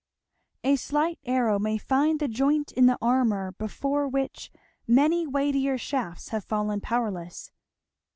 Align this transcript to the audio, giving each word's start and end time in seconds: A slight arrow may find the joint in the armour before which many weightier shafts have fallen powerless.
A 0.63 0.77
slight 0.77 1.19
arrow 1.25 1.59
may 1.59 1.77
find 1.77 2.19
the 2.19 2.27
joint 2.27 2.71
in 2.71 2.87
the 2.87 2.97
armour 3.03 3.51
before 3.59 4.07
which 4.07 4.51
many 4.87 5.27
weightier 5.27 5.77
shafts 5.77 6.29
have 6.29 6.43
fallen 6.43 6.81
powerless. 6.81 7.51